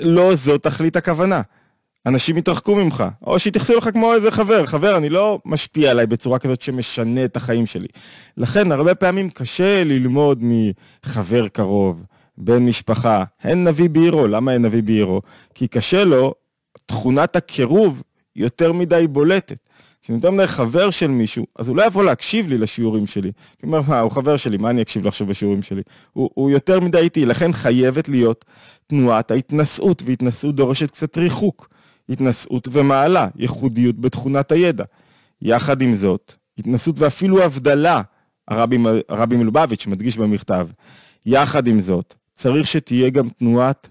לא 0.00 0.34
זאת 0.34 0.62
תכלית 0.62 0.96
הכוונה. 0.96 1.42
אנשים 2.06 2.36
יתרחקו 2.36 2.74
ממך, 2.74 3.04
או 3.26 3.38
שיתייחסו 3.38 3.76
לך 3.76 3.88
כמו 3.92 4.14
איזה 4.14 4.30
חבר. 4.30 4.66
חבר, 4.66 4.96
אני 4.96 5.08
לא 5.08 5.40
משפיע 5.44 5.90
עליי 5.90 6.06
בצורה 6.06 6.38
כזאת 6.38 6.60
שמשנה 6.60 7.24
את 7.24 7.36
החיים 7.36 7.66
שלי. 7.66 7.88
לכן, 8.36 8.72
הרבה 8.72 8.94
פעמים 8.94 9.30
קשה 9.30 9.84
ללמוד 9.84 10.42
מחבר 10.42 11.48
קרוב. 11.48 12.02
בן 12.38 12.66
משפחה, 12.66 13.24
אין 13.44 13.64
נביא 13.64 13.90
בעירו. 13.90 14.26
למה 14.26 14.52
אין 14.52 14.62
נביא 14.62 14.82
בעירו? 14.82 15.22
כי 15.54 15.68
קשה 15.68 16.04
לו, 16.04 16.34
תכונת 16.86 17.36
הקירוב 17.36 18.02
יותר 18.36 18.72
מדי 18.72 19.06
בולטת. 19.10 19.58
כשאני 20.02 20.18
יותר 20.18 20.30
מדי 20.30 20.46
חבר 20.46 20.90
של 20.90 21.06
מישהו, 21.06 21.46
אז 21.58 21.68
הוא 21.68 21.76
לא 21.76 21.86
יבוא 21.86 22.04
להקשיב 22.04 22.48
לי 22.48 22.58
לשיעורים 22.58 23.06
שלי. 23.06 23.32
הוא 23.62 23.66
אומר, 23.66 23.80
מה, 23.88 24.00
הוא 24.00 24.10
חבר 24.10 24.36
שלי, 24.36 24.56
מה 24.56 24.70
אני 24.70 24.82
אקשיב 24.82 25.02
לו 25.02 25.08
עכשיו 25.08 25.26
בשיעורים 25.26 25.62
שלי? 25.62 25.82
הוא, 26.12 26.30
הוא 26.34 26.50
יותר 26.50 26.80
מדי 26.80 26.98
איתי, 26.98 27.26
לכן 27.26 27.52
חייבת 27.52 28.08
להיות 28.08 28.44
תנועת 28.86 29.30
ההתנשאות, 29.30 30.02
והתנשאות 30.06 30.56
דורשת 30.56 30.90
קצת 30.90 31.18
ריחוק. 31.18 31.68
התנשאות 32.08 32.68
ומעלה, 32.72 33.28
ייחודיות 33.36 34.00
בתכונת 34.00 34.52
הידע. 34.52 34.84
יחד 35.42 35.82
עם 35.82 35.94
זאת, 35.94 36.34
התנסות 36.58 36.98
ואפילו 36.98 37.42
הבדלה, 37.42 38.02
הרבי, 38.48 38.78
הרבי 39.08 39.36
מלובביץ' 39.36 39.86
מדגיש 39.86 40.16
במכתב, 40.16 40.68
יחד 41.26 41.66
עם 41.66 41.80
זאת, 41.80 42.14
צריך 42.36 42.66
שתהיה 42.66 43.10
גם 43.10 43.28
תנועת, 43.28 43.88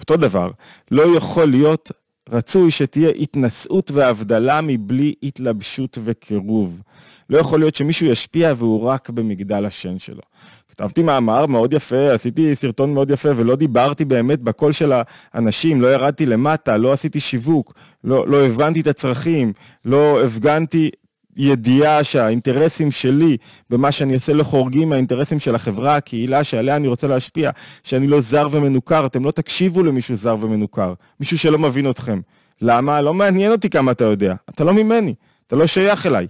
אותו 0.00 0.16
דבר, 0.16 0.50
לא 0.90 1.16
יכול 1.16 1.46
להיות 1.48 1.90
רצוי 2.30 2.70
שתהיה 2.70 3.10
התנשאות 3.10 3.90
והבדלה 3.90 4.60
מבלי 4.60 5.14
התלבשות 5.22 5.98
וקירוב. 6.04 6.82
לא 7.30 7.38
יכול 7.38 7.60
להיות 7.60 7.74
שמישהו 7.74 8.06
ישפיע 8.06 8.54
והוא 8.56 8.82
רק 8.82 9.10
במגדל 9.10 9.66
השן 9.66 9.98
שלו. 9.98 10.22
כתבתי 10.68 11.02
מאמר 11.02 11.46
מאוד 11.46 11.72
יפה, 11.72 12.12
עשיתי 12.12 12.54
סרטון 12.54 12.94
מאוד 12.94 13.10
יפה 13.10 13.28
ולא 13.36 13.56
דיברתי 13.56 14.04
באמת 14.04 14.40
בקול 14.40 14.72
של 14.72 14.92
האנשים, 15.32 15.82
לא 15.82 15.92
ירדתי 15.94 16.26
למטה, 16.26 16.76
לא 16.76 16.92
עשיתי 16.92 17.20
שיווק, 17.20 17.74
לא, 18.04 18.28
לא 18.28 18.46
הבנתי 18.46 18.80
את 18.80 18.86
הצרכים, 18.86 19.52
לא 19.84 20.24
הפגנתי 20.24 20.90
ידיעה 21.36 22.04
שהאינטרסים 22.04 22.90
שלי 22.90 23.36
במה 23.70 23.92
שאני 23.92 24.14
עושה 24.14 24.32
לא 24.32 24.42
חורגים 24.42 24.88
מהאינטרסים 24.88 25.38
של 25.38 25.54
החברה, 25.54 25.96
הקהילה 25.96 26.44
שעליה 26.44 26.76
אני 26.76 26.88
רוצה 26.88 27.06
להשפיע, 27.06 27.50
שאני 27.82 28.06
לא 28.06 28.20
זר 28.20 28.48
ומנוכר, 28.50 29.06
אתם 29.06 29.24
לא 29.24 29.30
תקשיבו 29.30 29.82
למישהו 29.82 30.16
זר 30.16 30.36
ומנוכר, 30.40 30.94
מישהו 31.20 31.38
שלא 31.38 31.58
מבין 31.58 31.90
אתכם. 31.90 32.20
למה? 32.62 33.00
לא 33.00 33.14
מעניין 33.14 33.52
אותי 33.52 33.70
כמה 33.70 33.90
אתה 33.90 34.04
יודע, 34.04 34.34
אתה 34.50 34.64
לא 34.64 34.72
ממני, 34.72 35.14
אתה 35.46 35.56
לא 35.56 35.66
שייך 35.66 36.06
אליי. 36.06 36.26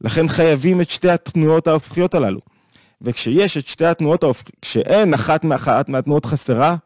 לכן 0.00 0.28
חייבים 0.28 0.80
את 0.80 0.90
שתי 0.90 1.10
התנועות 1.10 1.66
ההופכיות 1.66 2.14
הללו. 2.14 2.40
וכשיש 3.02 3.56
את 3.56 3.66
שתי 3.66 3.86
התנועות 3.86 4.22
ההופכיות, 4.22 4.56
כשאין 4.62 5.14
אחת 5.14 5.44
מאחת 5.44 5.88
מהתנועות 5.88 6.26
חסרה, 6.26 6.76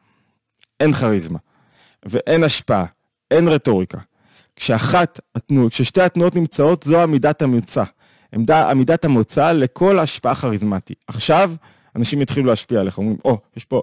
אין 0.81 0.93
כריזמה, 0.93 1.39
ואין 2.07 2.45
השפעה, 2.45 2.85
אין 3.31 3.49
רטוריקה. 3.49 3.99
כשאחת 4.57 5.21
התנועות, 5.35 5.73
כששתי 5.73 6.01
התנועות 6.01 6.37
נמצאות, 6.37 6.83
זו 6.83 7.03
עמידת 7.03 7.43
המוצא. 7.43 7.85
עמדה, 8.35 8.71
עמידת 8.71 9.05
המוצא 9.05 9.53
לכל 9.53 9.99
השפעה 9.99 10.35
כריזמטי. 10.35 10.95
עכשיו, 11.07 11.53
אנשים 11.97 12.23
יתחילו 12.23 12.47
להשפיע 12.47 12.81
עליך, 12.81 12.99
אומרים, 12.99 13.17
או, 13.25 13.35
oh, 13.35 13.57
יש 13.57 13.65
פה, 13.65 13.83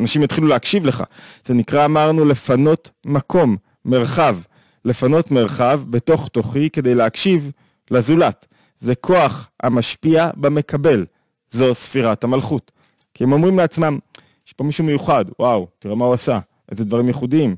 אנשים 0.00 0.22
יתחילו 0.22 0.46
להקשיב 0.46 0.86
לך. 0.86 1.04
זה 1.44 1.54
נקרא, 1.54 1.84
אמרנו, 1.84 2.24
לפנות 2.24 2.90
מקום, 3.06 3.56
מרחב. 3.84 4.36
לפנות 4.84 5.30
מרחב 5.30 5.80
בתוך 5.90 6.28
תוכי 6.28 6.70
כדי 6.70 6.94
להקשיב 6.94 7.50
לזולת. 7.90 8.46
זה 8.78 8.94
כוח 8.94 9.48
המשפיע 9.62 10.30
במקבל. 10.36 11.06
זו 11.50 11.74
ספירת 11.74 12.24
המלכות. 12.24 12.72
כי 13.14 13.24
הם 13.24 13.32
אומרים 13.32 13.58
לעצמם, 13.58 13.98
יש 14.46 14.52
פה 14.52 14.64
מישהו 14.64 14.84
מיוחד, 14.84 15.24
וואו, 15.38 15.66
תראה 15.78 15.94
מה 15.94 16.04
הוא 16.04 16.14
עשה, 16.14 16.38
איזה 16.70 16.84
דברים 16.84 17.06
ייחודיים. 17.08 17.56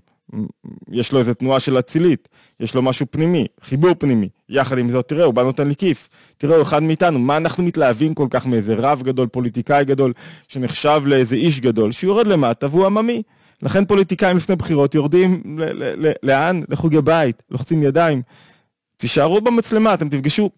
יש 0.92 1.12
לו 1.12 1.18
איזה 1.18 1.34
תנועה 1.34 1.60
של 1.60 1.78
אצילית, 1.78 2.28
יש 2.60 2.74
לו 2.74 2.82
משהו 2.82 3.06
פנימי, 3.10 3.46
חיבור 3.62 3.94
פנימי. 3.98 4.28
יחד 4.48 4.78
עם 4.78 4.90
זאת, 4.90 5.08
תראה, 5.08 5.24
הוא 5.24 5.34
בא 5.34 5.42
נותן 5.42 5.68
לי 5.68 5.76
כיף. 5.76 6.08
תראה, 6.38 6.56
הוא 6.56 6.62
אחד 6.62 6.82
מאיתנו, 6.82 7.18
מה 7.18 7.36
אנחנו 7.36 7.64
מתלהבים 7.64 8.14
כל 8.14 8.26
כך 8.30 8.46
מאיזה 8.46 8.74
רב 8.74 9.02
גדול, 9.02 9.26
פוליטיקאי 9.26 9.84
גדול, 9.84 10.12
שנחשב 10.48 11.02
לאיזה 11.06 11.36
איש 11.36 11.60
גדול, 11.60 11.92
שיורד 11.92 12.26
למטה 12.26 12.66
והוא 12.70 12.86
עממי. 12.86 13.22
לכן 13.62 13.84
פוליטיקאים 13.84 14.36
לפני 14.36 14.56
בחירות 14.56 14.94
יורדים 14.94 15.58
לאן? 16.22 16.60
לחוגי 16.68 17.00
בית, 17.00 17.42
לוחצים 17.50 17.82
ידיים. 17.82 18.22
תישארו 18.96 19.40
במצלמה, 19.40 19.94
אתם 19.94 20.08
תפגשו 20.08 20.50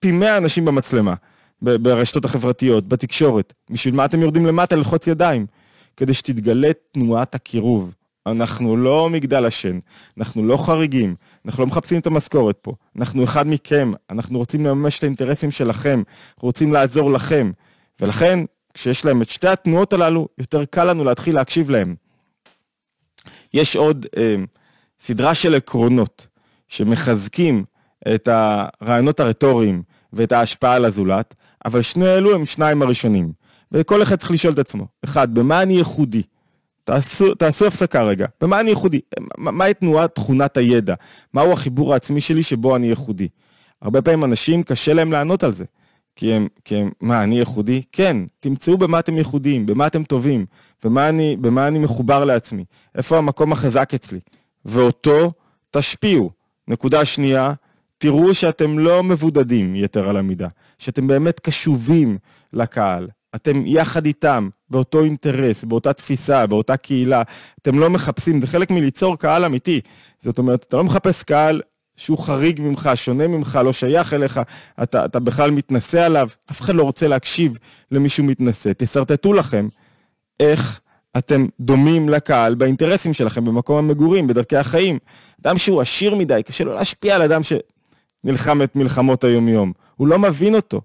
פי 0.00 0.12
מאה 0.12 0.36
אנשים 0.36 0.64
במצלמה, 0.64 1.14
ברשתות 1.62 2.24
החברתיות, 2.24 2.88
בתקשורת. 2.88 3.52
בשביל 3.70 3.94
מה 3.94 4.04
אתם 4.04 4.20
יורדים 4.20 4.46
למטה 4.46 4.76
ללחוץ 4.76 5.06
ידיים? 5.06 5.46
כדי 5.96 6.14
שתתגלה 6.14 6.70
תנועת 6.92 7.34
הקירוב. 7.34 7.94
אנחנו 8.26 8.76
לא 8.76 9.10
מגדל 9.10 9.44
השן, 9.44 9.78
אנחנו 10.18 10.46
לא 10.46 10.56
חריגים, 10.56 11.14
אנחנו 11.46 11.62
לא 11.62 11.66
מחפשים 11.66 11.98
את 11.98 12.06
המשכורת 12.06 12.58
פה, 12.62 12.72
אנחנו 12.98 13.24
אחד 13.24 13.46
מכם, 13.46 13.92
אנחנו 14.10 14.38
רוצים 14.38 14.66
לממש 14.66 14.98
את 14.98 15.02
האינטרסים 15.02 15.50
שלכם, 15.50 16.02
אנחנו 16.34 16.46
רוצים 16.46 16.72
לעזור 16.72 17.12
לכם, 17.12 17.50
ולכן, 18.00 18.38
כשיש 18.74 19.04
להם 19.04 19.22
את 19.22 19.30
שתי 19.30 19.48
התנועות 19.48 19.92
הללו, 19.92 20.28
יותר 20.38 20.64
קל 20.64 20.84
לנו 20.84 21.04
להתחיל 21.04 21.34
להקשיב 21.34 21.70
להם. 21.70 21.94
יש 23.54 23.76
עוד 23.76 24.06
אה, 24.16 24.36
סדרה 25.00 25.34
של 25.34 25.54
עקרונות 25.54 26.26
שמחזקים 26.68 27.64
את 28.14 28.28
הרעיונות 28.32 29.20
הרטוריים 29.20 29.82
ואת 30.12 30.32
ההשפעה 30.32 30.74
על 30.74 30.84
הזולת, 30.84 31.34
אבל 31.64 31.82
שני 31.82 32.06
אלו 32.06 32.34
הם 32.34 32.44
שניים 32.44 32.82
הראשונים. 32.82 33.32
וכל 33.72 34.02
אחד 34.02 34.16
צריך 34.16 34.30
לשאול 34.30 34.52
את 34.52 34.58
עצמו, 34.58 34.86
אחד, 35.04 35.34
במה 35.34 35.62
אני 35.62 35.74
ייחודי? 35.74 36.22
תעשו, 36.84 37.34
תעשו 37.34 37.66
הפסקה 37.66 38.02
רגע. 38.02 38.26
במה 38.40 38.60
אני 38.60 38.70
ייחודי? 38.70 39.00
מהי 39.38 39.74
תנועת 39.74 40.14
תכונת 40.14 40.56
הידע? 40.56 40.94
מהו 41.34 41.52
החיבור 41.52 41.92
העצמי 41.92 42.20
שלי 42.20 42.42
שבו 42.42 42.76
אני 42.76 42.86
ייחודי? 42.86 43.28
הרבה 43.82 44.02
פעמים 44.02 44.24
אנשים 44.24 44.62
קשה 44.62 44.94
להם 44.94 45.12
לענות 45.12 45.42
על 45.44 45.52
זה. 45.52 45.64
כי 46.16 46.32
הם, 46.32 46.48
כי 46.64 46.76
הם, 46.76 46.90
מה, 47.00 47.22
אני 47.22 47.38
ייחודי? 47.38 47.82
כן, 47.92 48.16
תמצאו 48.40 48.78
במה 48.78 48.98
אתם 48.98 49.16
ייחודיים, 49.18 49.66
במה 49.66 49.86
אתם 49.86 50.04
טובים, 50.04 50.46
במה 50.84 51.08
אני, 51.08 51.36
במה 51.40 51.68
אני 51.68 51.78
מחובר 51.78 52.24
לעצמי, 52.24 52.64
איפה 52.94 53.18
המקום 53.18 53.52
החזק 53.52 53.94
אצלי, 53.94 54.20
ואותו 54.64 55.32
תשפיעו. 55.70 56.30
נקודה 56.68 57.04
שנייה, 57.04 57.52
תראו 57.98 58.34
שאתם 58.34 58.78
לא 58.78 59.02
מבודדים 59.02 59.76
יתר 59.76 60.08
על 60.08 60.16
המידה, 60.16 60.48
שאתם 60.78 61.06
באמת 61.06 61.40
קשובים 61.40 62.18
לקהל, 62.52 63.08
אתם 63.34 63.62
יחד 63.66 64.06
איתם, 64.06 64.48
באותו 64.70 65.04
אינטרס, 65.04 65.64
באותה 65.64 65.92
תפיסה, 65.92 66.46
באותה 66.46 66.76
קהילה, 66.76 67.22
אתם 67.62 67.78
לא 67.78 67.90
מחפשים, 67.90 68.40
זה 68.40 68.46
חלק 68.46 68.70
מליצור 68.70 69.18
קהל 69.18 69.44
אמיתי. 69.44 69.80
זאת 70.22 70.38
אומרת, 70.38 70.64
אתה 70.68 70.76
לא 70.76 70.84
מחפש 70.84 71.22
קהל 71.22 71.60
שהוא 71.96 72.18
חריג 72.18 72.60
ממך, 72.60 72.90
שונה 72.94 73.28
ממך, 73.28 73.58
לא 73.64 73.72
שייך 73.72 74.12
אליך, 74.12 74.40
אתה, 74.82 75.04
אתה 75.04 75.20
בכלל 75.20 75.50
מתנשא 75.50 76.00
עליו, 76.00 76.28
אף 76.50 76.60
אחד 76.60 76.74
לא 76.74 76.82
רוצה 76.82 77.08
להקשיב 77.08 77.58
למישהו 77.90 78.24
מתנשא. 78.24 78.72
תשרטטו 78.76 79.32
לכם 79.32 79.68
איך 80.40 80.80
אתם 81.18 81.46
דומים 81.60 82.08
לקהל 82.08 82.54
באינטרסים 82.54 83.14
שלכם, 83.14 83.44
במקום 83.44 83.78
המגורים, 83.78 84.26
בדרכי 84.26 84.56
החיים. 84.56 84.98
אדם 85.42 85.58
שהוא 85.58 85.80
עשיר 85.80 86.14
מדי, 86.14 86.40
קשה 86.46 86.64
לו 86.64 86.74
להשפיע 86.74 87.14
על 87.14 87.22
אדם 87.22 87.40
שנלחם 87.42 88.62
את 88.62 88.76
מלחמות 88.76 89.24
היומיום. 89.24 89.72
הוא 89.96 90.08
לא 90.08 90.18
מבין 90.18 90.54
אותו. 90.54 90.80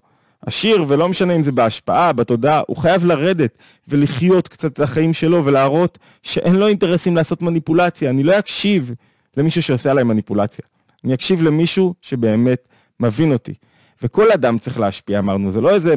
עשיר, 0.46 0.84
ולא 0.88 1.08
משנה 1.08 1.36
אם 1.36 1.42
זה 1.42 1.52
בהשפעה, 1.52 2.12
בתודעה, 2.12 2.62
הוא 2.66 2.76
חייב 2.76 3.04
לרדת 3.04 3.58
ולחיות 3.88 4.48
קצת 4.48 4.72
את 4.72 4.80
החיים 4.80 5.12
שלו 5.12 5.44
ולהראות 5.44 5.98
שאין 6.22 6.56
לו 6.56 6.66
אינטרסים 6.66 7.16
לעשות 7.16 7.42
מניפולציה. 7.42 8.10
אני 8.10 8.22
לא 8.22 8.38
אקשיב 8.38 8.94
למישהו 9.36 9.62
שעושה 9.62 9.90
עליי 9.90 10.04
מניפולציה. 10.04 10.64
אני 11.04 11.14
אקשיב 11.14 11.42
למישהו 11.42 11.94
שבאמת 12.00 12.68
מבין 13.00 13.32
אותי. 13.32 13.54
וכל 14.02 14.32
אדם 14.32 14.58
צריך 14.58 14.78
להשפיע, 14.78 15.18
אמרנו, 15.18 15.50
זה 15.50 15.60
לא 15.60 15.74
איזה, 15.74 15.94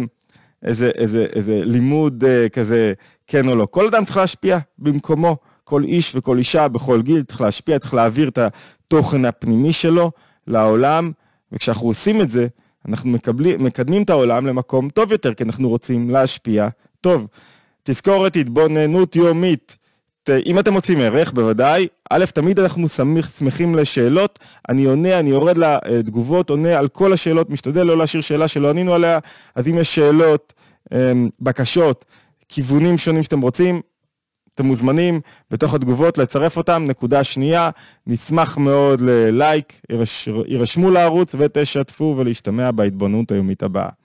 איזה, 0.64 0.90
איזה, 0.96 1.26
איזה 1.36 1.62
לימוד 1.64 2.24
אה, 2.24 2.50
כזה 2.50 2.94
כן 3.28 3.50
או 3.50 3.56
לא. 3.56 3.68
כל 3.72 3.88
אדם 3.88 4.06
צריך 4.06 4.18
להשפיע 4.18 4.58
במקומו. 4.80 5.38
כל 5.64 5.84
איש 5.84 6.16
וכל 6.16 6.38
אישה 6.38 6.68
בכל 6.68 7.02
גיל 7.02 7.24
צריך 7.24 7.42
להשפיע, 7.42 7.80
צריך 7.80 7.94
להעביר 7.94 8.30
את 8.30 8.38
התוכן 8.38 9.26
הפנימי 9.26 9.74
שלו 9.74 10.12
לעולם, 10.48 11.12
וכשאנחנו 11.52 11.88
עושים 11.88 12.22
את 12.22 12.30
זה, 12.30 12.48
אנחנו 12.88 13.10
מקבלים, 13.10 13.64
מקדמים 13.64 14.04
את 14.04 14.10
העולם 14.10 14.48
למקום 14.48 14.90
טוב 14.90 15.12
יותר, 15.12 15.34
כי 15.34 15.44
אנחנו 15.44 15.70
רוצים 15.70 16.10
להשפיע 16.10 16.68
טוב. 17.02 17.28
תזכורת 17.84 18.36
התבוננות 18.36 19.16
יומית. 19.16 19.78
אם 20.46 20.60
אתם 20.60 20.74
מוצאים 20.74 21.00
ערך, 21.00 21.32
בוודאי, 21.34 21.88
א', 22.10 22.26
תמיד 22.26 22.60
אנחנו 22.60 22.88
שמחים 23.38 23.76
לשאלות, 23.76 24.40
אני 24.70 24.86
עונה, 24.86 25.20
אני 25.20 25.30
יורד 25.30 25.58
לתגובות, 25.58 26.50
עונה 26.50 26.80
על 26.80 26.88
כל 26.88 27.14
השאלות, 27.14 27.50
משתדל 27.50 27.84
לא 27.84 27.98
להשאיר 27.98 28.22
שאלה 28.22 28.48
שלא 28.48 28.70
ענינו 28.70 28.94
עליה, 28.94 29.20
אז 29.56 29.68
אם 29.68 29.78
יש 29.78 29.96
שאלות, 29.96 30.54
אמ, 30.94 31.30
בקשות, 31.40 32.06
כיוונים 32.50 32.98
שונים 32.98 33.24
שאתם 33.24 33.42
רוצים, 33.42 33.82
אתם 34.56 34.66
מוזמנים 34.66 35.22
בתוך 35.52 35.74
התגובות 35.74 36.18
לצרף 36.18 36.58
אותם. 36.58 36.86
נקודה 36.88 37.24
שנייה, 37.24 37.70
נשמח 38.08 38.58
מאוד 38.58 39.02
ללייק, 39.02 39.82
יירשמו 40.48 40.92
לערוץ 40.92 41.36
ותשתפו 41.40 42.16
ולהשתמע 42.18 42.72
בהתבוננות 42.72 43.32
היומית 43.32 43.64
הבאה. 43.64 44.01